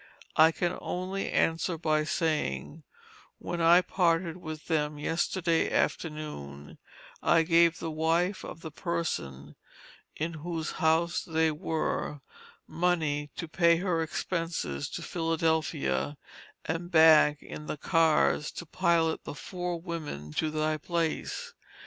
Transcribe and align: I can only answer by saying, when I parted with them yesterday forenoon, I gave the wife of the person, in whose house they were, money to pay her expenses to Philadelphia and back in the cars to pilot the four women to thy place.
I 0.35 0.51
can 0.51 0.75
only 0.81 1.29
answer 1.29 1.77
by 1.77 2.05
saying, 2.05 2.81
when 3.37 3.61
I 3.61 3.81
parted 3.81 4.37
with 4.37 4.65
them 4.65 4.97
yesterday 4.97 5.69
forenoon, 5.87 6.79
I 7.21 7.43
gave 7.43 7.77
the 7.77 7.91
wife 7.91 8.43
of 8.43 8.61
the 8.61 8.71
person, 8.71 9.55
in 10.15 10.33
whose 10.41 10.71
house 10.81 11.21
they 11.23 11.51
were, 11.51 12.21
money 12.65 13.29
to 13.35 13.47
pay 13.47 13.75
her 13.77 14.01
expenses 14.01 14.89
to 14.89 15.03
Philadelphia 15.03 16.17
and 16.65 16.89
back 16.89 17.43
in 17.43 17.67
the 17.67 17.77
cars 17.77 18.51
to 18.53 18.65
pilot 18.65 19.23
the 19.23 19.35
four 19.35 19.79
women 19.79 20.33
to 20.33 20.49
thy 20.49 20.77
place. 20.77 21.53